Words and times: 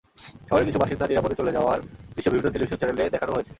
শহরের 0.47 0.67
কিছু 0.67 0.79
বাসিন্দার 0.79 1.09
নিরাপদে 1.11 1.35
চলে 1.35 1.55
যাওয়ার 1.57 1.79
দৃশ্য 2.15 2.29
বিভিন্ন 2.29 2.51
টেলিভিশন 2.53 2.77
চ্যানেলে 2.77 3.03
দেখানোও 3.09 3.35
হয়েছে। 3.35 3.49